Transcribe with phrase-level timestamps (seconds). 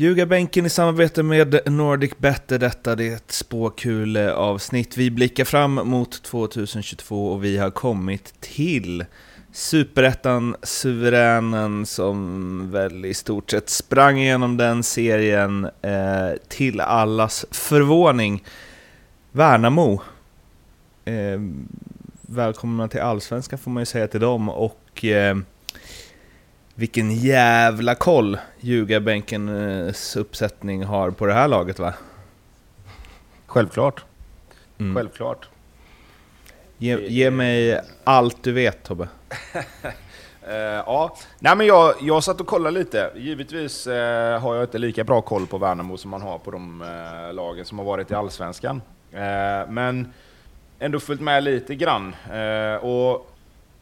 [0.00, 2.96] Ljugarbänken i samarbete med Nordic är detta.
[2.96, 4.96] Det är ett spåkul avsnitt.
[4.96, 9.04] Vi blickar fram mot 2022 och vi har kommit till
[9.52, 18.44] Superettan, suveränen som väl i stort sett sprang igenom den serien eh, till allas förvåning.
[19.32, 20.02] Värnamo.
[21.04, 21.40] Eh,
[22.20, 25.36] välkomna till Allsvenskan får man ju säga till dem och eh,
[26.78, 31.94] vilken jävla koll Ljugarbänkens uppsättning har på det här laget va?
[33.46, 34.04] Självklart.
[34.78, 34.96] Mm.
[34.96, 35.48] Självklart.
[36.78, 39.08] Ge, ge, mig allt du vet Tobbe.
[39.54, 40.50] uh,
[40.86, 43.10] ja, nej men jag, jag satt och kollade lite.
[43.16, 43.92] Givetvis uh,
[44.38, 47.64] har jag inte lika bra koll på Värnamo som man har på de uh, lagen
[47.64, 48.82] som har varit i Allsvenskan.
[49.68, 50.12] men
[50.78, 52.16] ändå följt med lite grann.
[52.80, 53.37] och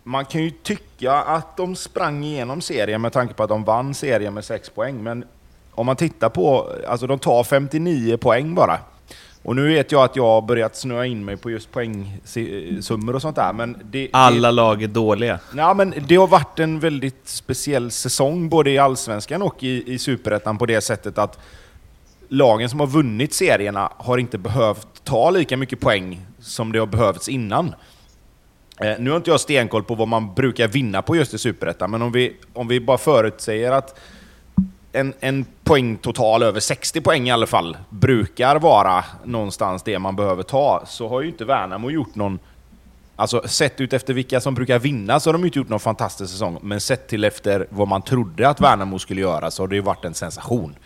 [0.07, 3.95] man kan ju tycka att de sprang igenom serien med tanke på att de vann
[3.95, 5.25] serien med 6 poäng, men
[5.71, 8.79] om man tittar på, alltså de tar 59 poäng bara.
[9.43, 13.23] Och nu vet jag att jag har börjat snöa in mig på just poängsummor och
[13.23, 13.77] sånt där, men...
[13.83, 15.39] Det, Alla det, lag är dåliga.
[15.57, 19.99] Ja, men det har varit en väldigt speciell säsong, både i Allsvenskan och i, i
[19.99, 21.39] Superettan, på det sättet att
[22.29, 26.87] lagen som har vunnit serierna har inte behövt ta lika mycket poäng som det har
[26.87, 27.75] behövts innan.
[28.81, 31.91] Eh, nu har inte jag stenkoll på vad man brukar vinna på just i Superettan,
[31.91, 34.01] men om vi, om vi bara förutsäger att
[34.93, 40.17] en, en poäng total över 60 poäng i alla fall brukar vara någonstans det man
[40.17, 42.39] behöver ta, så har ju inte Värnamo gjort någon...
[43.19, 46.33] Alltså sett ut efter vilka som brukar vinna så har de inte gjort någon fantastisk
[46.33, 49.77] säsong, men sett till efter vad man trodde att Värnamo skulle göra så har det
[49.77, 50.77] ju varit en sensation.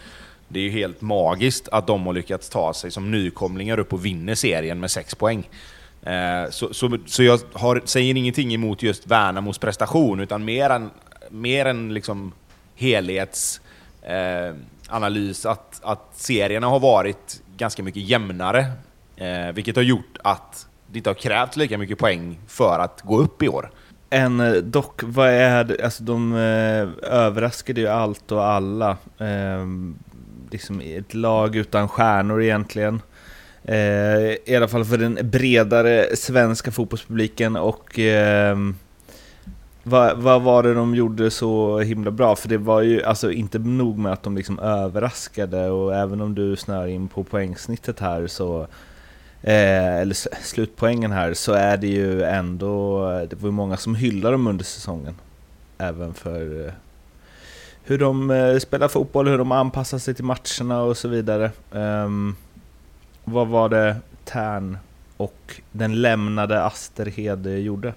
[0.49, 4.05] Det är ju helt magiskt att de har lyckats ta sig som nykomlingar upp och
[4.05, 5.49] vinner serien med 6 poäng.
[6.03, 10.91] Eh, så, så, så jag har, säger ingenting emot just Värnamos prestation, utan mer en,
[11.31, 12.33] mer en liksom
[12.75, 18.66] helhetsanalys eh, att, att serierna har varit ganska mycket jämnare,
[19.16, 23.19] eh, vilket har gjort att det inte har krävts lika mycket poäng för att gå
[23.19, 23.71] upp i år.
[24.11, 28.97] En dock, vad är det, alltså de eh, överraskade ju allt och alla.
[29.19, 29.67] Eh,
[30.50, 33.03] liksom ett lag utan stjärnor egentligen.
[33.65, 38.56] Eh, I alla fall för den bredare svenska fotbollspubliken och eh,
[39.82, 42.37] vad, vad, var det de gjorde så himla bra?
[42.37, 46.34] För det var ju alltså inte nog med att de liksom överraskade och även om
[46.34, 48.60] du snör in på poängsnittet här så
[49.43, 54.34] eh, eller slutpoängen här så är det ju ändå, det var ju många som hyllade
[54.34, 55.15] dem under säsongen.
[55.78, 56.72] Även för eh,
[57.84, 61.50] hur de eh, spelar fotboll, hur de anpassar sig till matcherna och så vidare.
[61.70, 62.37] Um,
[63.31, 64.79] vad var det Tern
[65.17, 67.95] och den lämnade Asterhed gjorde?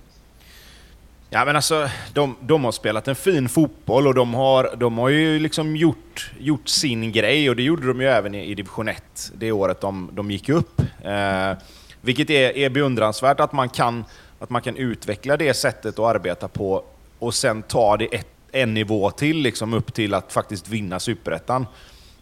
[1.29, 5.09] Ja men alltså, de, de har spelat en fin fotboll och de har, de har
[5.09, 8.87] ju liksom gjort, gjort sin grej och det gjorde de ju även i, i division
[8.87, 10.81] 1 det året de, de gick upp.
[11.01, 11.53] Eh,
[12.01, 14.05] vilket är, är beundransvärt att man, kan,
[14.39, 16.83] att man kan utveckla det sättet att arbeta på
[17.19, 21.65] och sen ta det ett, en nivå till, liksom upp till att faktiskt vinna superettan.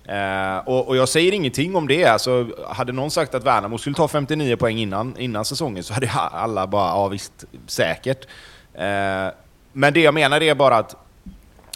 [0.06, 2.06] Eh, och, och, jag säger ingenting om det.
[2.06, 6.10] Alltså, hade någon sagt att Värnamo skulle ta 59 poäng innan, innan säsongen så hade
[6.32, 8.26] alla bara ja visst, säkert.
[8.74, 9.28] Eh,
[9.74, 10.96] men det jag menar är bara att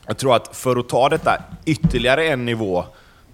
[0.07, 2.85] jag tror att för att ta detta ytterligare en nivå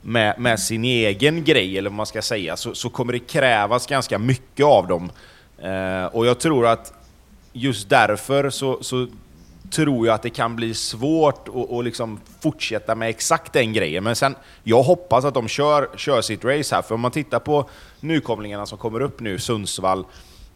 [0.02, 3.88] med, med sin egen grej, eller vad man ska säga, så, så kommer det krävas
[3.88, 5.12] ganska mycket av dem.
[5.58, 6.94] Eh, och jag tror att
[7.54, 9.08] just därför så, så
[9.72, 14.04] tror jag att det kan bli svårt att, att liksom fortsätta med exakt den grejen.
[14.04, 17.40] Men sen, jag hoppas att de kör, kör sitt race här, för om man tittar
[17.40, 17.70] på
[18.00, 20.06] nykomlingarna som kommer upp nu, Sundsvall,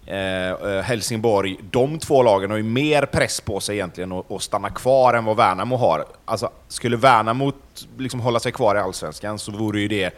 [0.06, 4.41] eh, eh Helsingborg, de två lagen har ju mer press på sig egentligen att, att
[4.41, 6.06] stanna kvar än vad Värnamo har.
[6.25, 7.51] Alltså, skulle Värnamo
[7.97, 10.13] liksom hålla sig kvar i Allsvenskan så vore ju det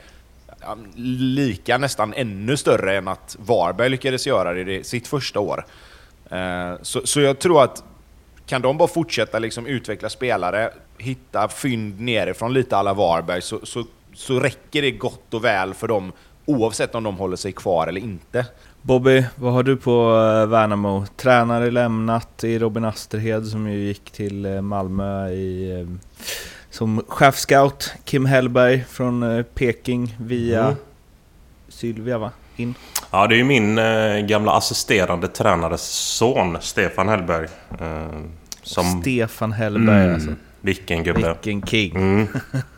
[0.96, 5.66] lika, nästan ännu större än att Varberg lyckades göra det i sitt första år.
[6.30, 7.84] Eh, så, så jag tror att
[8.48, 13.84] kan de bara fortsätta liksom utveckla spelare, hitta fynd nerifrån lite alla Varberg, så, så,
[14.14, 16.12] så räcker det gott och väl för dem
[16.46, 18.46] oavsett om de håller sig kvar eller inte.
[18.82, 21.06] Bobby, vad har du på eh, Värnamo?
[21.16, 25.88] Tränare lämnat i Robin Asterhed som ju gick till eh, Malmö i,
[26.70, 27.94] som chefscout.
[28.04, 30.76] Kim Hellberg från Peking via mm.
[31.68, 32.32] Sylvia va?
[32.60, 32.76] In.
[33.12, 37.48] Ja, det är ju min eh, gamla assisterande tränares son, Stefan Hellberg.
[37.80, 38.08] Eh,
[38.64, 39.02] som...
[39.02, 40.32] Stefan Hellberg mm, alltså.
[40.62, 41.36] Vilken gubbe.
[41.44, 41.96] Vilken king.
[41.96, 42.28] Mm.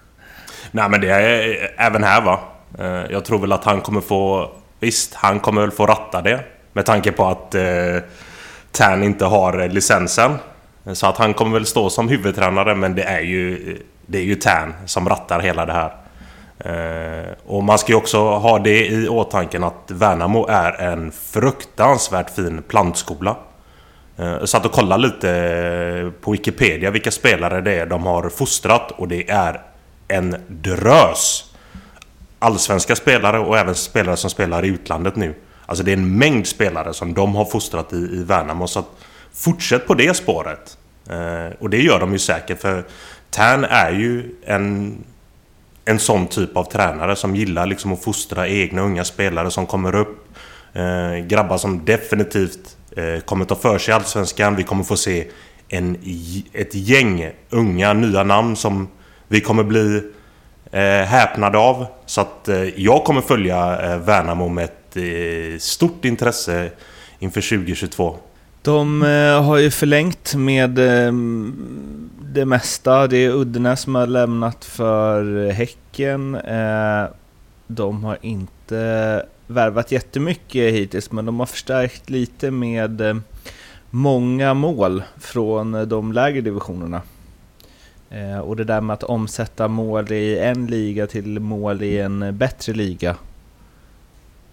[0.71, 2.39] Nej men det är även här va.
[2.79, 4.51] Eh, jag tror väl att han kommer få...
[4.79, 6.43] Visst, han kommer väl få ratta det.
[6.73, 7.63] Med tanke på att eh,
[8.71, 10.35] Tern inte har licensen.
[10.93, 13.77] Så att han kommer väl stå som huvudtränare men det är ju...
[14.05, 15.91] Det är ju Tern som rattar hela det här.
[16.59, 22.29] Eh, och man ska ju också ha det i åtanke att Värnamo är en fruktansvärt
[22.29, 23.37] fin plantskola.
[24.17, 28.29] Eh, jag satt och kollade lite eh, på Wikipedia vilka spelare det är de har
[28.29, 29.61] fostrat och det är
[30.07, 31.53] en drös
[32.39, 35.35] allsvenska spelare och även spelare som spelar i utlandet nu.
[35.65, 38.67] Alltså det är en mängd spelare som de har fostrat i, i Värnamo.
[38.67, 38.89] Så att
[39.33, 40.77] fortsätt på det spåret.
[41.59, 42.83] Och det gör de ju säkert för
[43.29, 44.97] Tern är ju en
[45.89, 49.95] en sån typ av tränare som gillar liksom att fostra egna unga spelare som kommer
[49.95, 50.27] upp.
[50.73, 54.55] Eh, grabbar som definitivt eh, kommer ta för sig i Allsvenskan.
[54.55, 55.27] Vi kommer få se
[55.69, 55.95] en,
[56.53, 58.87] ett gäng unga nya namn som
[59.27, 60.03] vi kommer bli
[60.71, 61.85] eh, häpnade av.
[62.05, 66.71] Så att eh, jag kommer följa eh, Värnamo med ett eh, stort intresse
[67.19, 68.17] inför 2022.
[68.69, 71.13] De eh, har ju förlängt med eh,
[72.21, 73.07] det mesta.
[73.07, 76.35] Det är Uddenäs som har lämnat för Häcken.
[76.35, 77.05] Eh,
[77.67, 83.17] de har inte värvat jättemycket hittills, men de har förstärkt lite med eh,
[83.89, 87.01] många mål från eh, de lägre divisionerna.
[88.09, 92.37] Eh, och det där med att omsätta mål i en liga till mål i en
[92.37, 93.15] bättre liga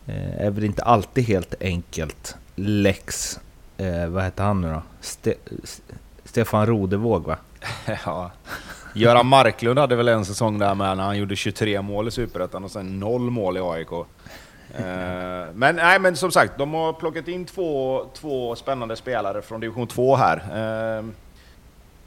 [0.07, 2.37] eh, är väl inte alltid helt enkelt.
[2.55, 3.39] Lex,
[4.09, 4.83] vad heter han nu då?
[5.01, 5.35] Ste
[6.25, 7.37] Stefan Rodevåg va?
[8.05, 8.31] ja.
[8.95, 12.65] Göran Marklund hade väl en säsong där med när han gjorde 23 mål i Superettan
[12.65, 13.93] och sen noll mål i AIK.
[13.93, 14.05] Eh,
[15.55, 19.87] men, nej, men som sagt, de har plockat in två, två spännande spelare från division
[19.87, 20.43] 2 här.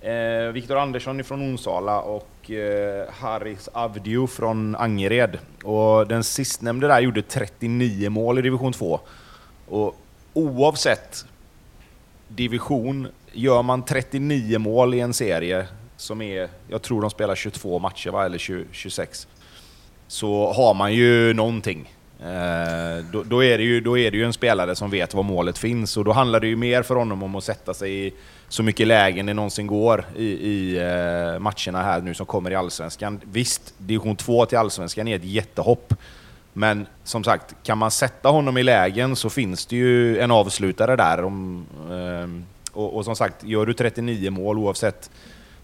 [0.01, 5.37] Eh, eh, Viktor Andersson från Onsala och eh, Haris Avdio från Angered.
[5.63, 8.99] Och den sistnämnde där gjorde 39 mål i division 2.
[9.67, 9.95] Och
[10.33, 11.25] oavsett
[12.29, 15.65] division gör man 39 mål i en serie,
[15.97, 19.27] som är, jag tror de spelar 22 matcher va, eller 20, 26,
[20.07, 21.93] så har man ju någonting.
[22.23, 25.23] Eh, då, då, är det ju, då är det ju en spelare som vet var
[25.23, 28.13] målet finns och då handlar det ju mer för honom om att sätta sig i
[28.49, 32.55] så mycket lägen det någonsin går i, i eh, matcherna här nu som kommer i
[32.55, 33.21] Allsvenskan.
[33.23, 35.93] Visst, division 2 till Allsvenskan är ett jättehopp.
[36.53, 40.95] Men som sagt, kan man sätta honom i lägen så finns det ju en avslutare
[40.95, 41.23] där.
[41.23, 42.29] Om, eh,
[42.71, 45.09] och, och, som sagt, gör du 39 mål oavsett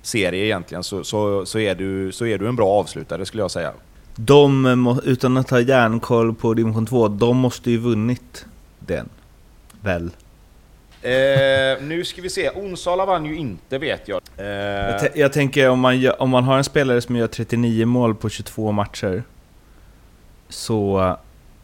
[0.01, 3.51] serie egentligen så, så, så, är, du, så är du en bra avslutare skulle jag
[3.51, 3.71] säga.
[4.15, 8.45] De, utan att ha järnkoll på division 2, de måste ju vunnit
[8.79, 9.09] den.
[9.81, 10.11] Väl?
[11.01, 14.21] Eh, nu ska vi se, Onsala vann ju inte vet jag.
[14.37, 14.45] Eh...
[14.45, 18.29] Jag, jag, tänker om man, om man har en spelare som gör 39 mål på
[18.29, 19.23] 22 matcher,
[20.49, 21.17] så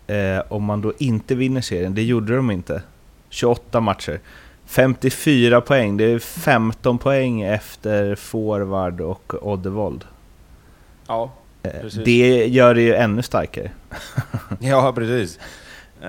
[0.07, 2.81] eh, om man då inte vinner serien, det gjorde de inte,
[3.29, 4.19] 28 matcher,
[4.65, 10.05] 54 poäng, det är 15 poäng efter forward och Oddevold.
[11.07, 11.31] Ja,
[11.63, 12.03] eh, precis.
[12.05, 13.71] Det gör det ju ännu starkare.
[14.59, 15.39] ja, precis.
[16.03, 16.07] Uh,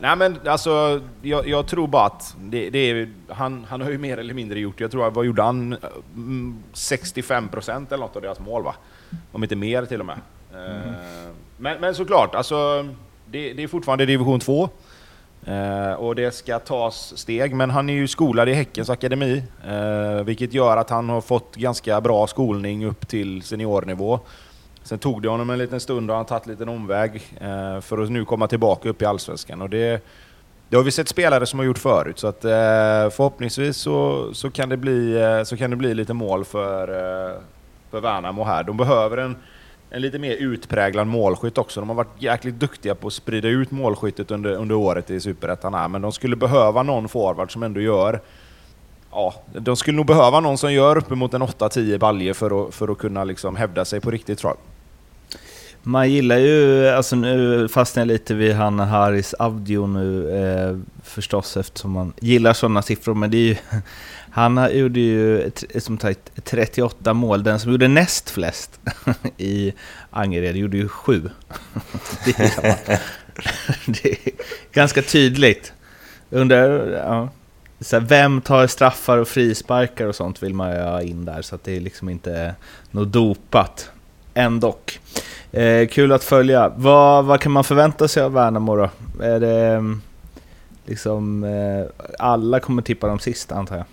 [0.00, 3.98] nej men alltså, jag, jag tror bara att det, det, är, han, han har ju
[3.98, 5.76] mer eller mindre gjort, jag tror, vad gjorde han?
[6.74, 8.74] 65% mm, eller något av deras mål va?
[9.32, 10.18] Om inte mer till och med.
[10.56, 10.94] Mm.
[11.56, 12.88] men, men såklart, alltså,
[13.26, 14.68] det, det är fortfarande division 2.
[15.48, 19.42] Uh, eh, och det ska tas steg, men han är ju skolad i Häckens akademi,
[19.68, 24.20] uh, vilket gör att han har fått ganska bra skolning upp till seniornivå.
[24.82, 28.02] Sen tog det honom en liten stund och han tagit en liten omväg uh, för
[28.02, 29.62] att nu komma tillbaka upp i Allsvenskan.
[29.62, 30.04] Och det,
[30.68, 32.40] det har vi sett spelare som har gjort förut, så att
[33.12, 36.86] förhoppningsvis så, så, kan det bli, så kan det bli lite mål för,
[37.90, 38.62] för Värnamo här.
[38.62, 39.36] De behöver en
[39.90, 41.80] en lite mer utpräglad målskytt också.
[41.80, 45.92] De har varit jäkligt duktiga på att sprida ut målskyttet under, under året i Superettan
[45.92, 48.20] men de skulle behöva någon forward som ändå gör...
[49.10, 52.88] Ja, de skulle nog behöva någon som gör uppemot en 8-10 baljer för att, för
[52.92, 54.75] att kunna liksom hävda sig på riktigt tror jag.
[55.88, 61.56] Man gillar ju, alltså nu fastnar jag lite vid han Haris Avdio nu eh, förstås
[61.56, 63.56] eftersom man gillar sådana siffror, men det är ju
[64.30, 67.42] Han gjorde ju som sagt 38 mål.
[67.42, 68.80] Den som gjorde näst flest
[69.36, 69.72] i
[70.10, 71.30] Angered gjorde ju sju.
[72.24, 73.00] Det är,
[73.86, 74.32] det är
[74.72, 75.72] ganska tydligt.
[76.30, 77.28] Undrar, ja.
[77.80, 81.42] Så här, vem tar straffar och frisparkar och sånt vill man ju ha in där
[81.42, 82.54] så att det liksom inte är
[82.90, 83.90] något dopat.
[84.34, 85.00] Ändock.
[85.52, 86.72] Eh, kul att följa.
[86.76, 88.90] Vad, vad kan man förvänta sig av Värnamo då?
[89.22, 90.02] Är det mm,
[90.86, 91.44] liksom...
[91.44, 93.84] Eh, alla kommer tippa dem sist antar jag?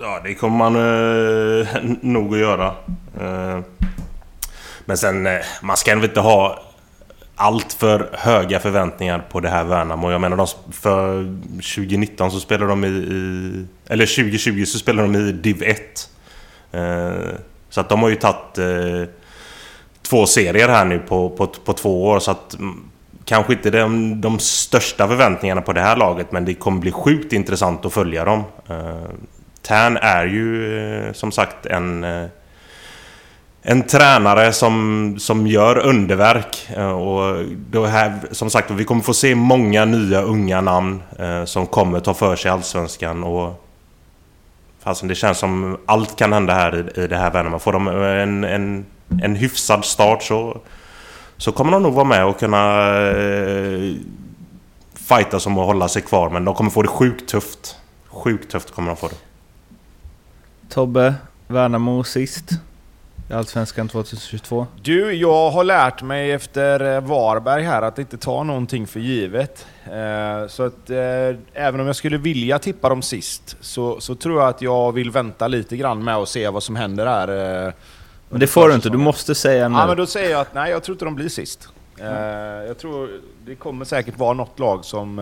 [0.00, 1.68] Ja, det kommer man eh,
[2.00, 2.66] nog att göra.
[3.20, 3.60] Eh,
[4.84, 6.62] men sen, eh, man ska ändå inte ha
[7.36, 10.10] allt för höga förväntningar på det här Värnamo.
[10.10, 11.24] Jag menar, de, för
[11.54, 13.66] 2019 så spelade de i, i...
[13.88, 16.10] Eller 2020 så spelade de i Div 1.
[16.72, 17.10] Eh,
[17.70, 19.14] så att de har ju tagit eh,
[20.08, 22.20] två serier här nu på, på, på två år.
[22.20, 22.90] Så att mm,
[23.24, 27.32] kanske inte de, de största förväntningarna på det här laget, men det kommer bli sjukt
[27.32, 28.44] intressant att följa dem.
[28.68, 29.10] Eh,
[29.62, 32.04] Tern är ju eh, som sagt en...
[32.04, 32.26] Eh,
[33.62, 36.68] en tränare som, som gör underverk.
[36.76, 41.02] Eh, och då här, som sagt, vi kommer få se många nya unga namn
[41.44, 43.24] som kommer ta för sig Allsvenskan.
[43.24, 43.64] Och,
[44.80, 47.58] fastän det känns som allt kan hända här i, i det här Värnamo.
[47.58, 48.86] Får de en, en,
[49.22, 50.60] en hyfsad start så,
[51.36, 53.94] så kommer de nog vara med och kunna eh,
[54.94, 56.30] fighta som att hålla sig kvar.
[56.30, 57.76] Men de kommer få det sjukt tufft.
[58.06, 59.16] Sjukt tufft kommer de få det.
[60.68, 61.14] Tobbe,
[61.46, 62.50] Värnamo sist
[63.30, 64.66] i Allsvenskan 2022?
[64.82, 69.66] Du, jag har lärt mig efter eh, Varberg här att inte ta någonting för givet.
[69.84, 74.40] Eh, så att eh, även om jag skulle vilja tippa dem sist så, så tror
[74.40, 77.72] jag att jag vill vänta lite grann med att se vad som händer här.
[78.30, 79.78] Men det får du inte, du måste säga nu.
[79.78, 81.68] Ja, men då säger jag att nej, jag tror inte de blir sist.
[82.66, 85.18] Jag tror det kommer säkert vara något lag som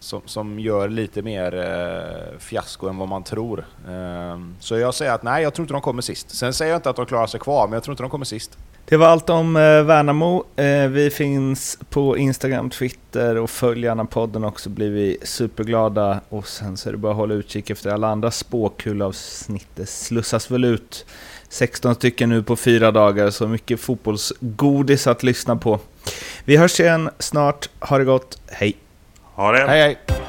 [0.00, 3.64] som, som gör lite mer eh, fiasko än vad man tror.
[3.88, 6.36] Eh, så jag säger att nej, jag tror inte de kommer sist.
[6.36, 8.24] Sen säger jag inte att de klarar sig kvar, men jag tror inte de kommer
[8.24, 8.58] sist.
[8.84, 10.44] Det var allt om eh, Värnamo.
[10.56, 16.20] Eh, vi finns på Instagram, Twitter och följ gärna podden också blir vi superglada.
[16.28, 19.68] Och sen så är det bara att hålla utkik efter alla andra spåkulavsnitt.
[19.74, 21.06] Det slussas väl ut
[21.50, 25.80] 16 stycken nu på fyra dagar, så mycket fotbollsgodis att lyssna på.
[26.44, 27.68] Vi hörs igen snart.
[27.80, 28.38] Ha det gott.
[28.50, 28.76] Hej!
[29.22, 29.66] Ha det!
[29.68, 30.19] Hej hej!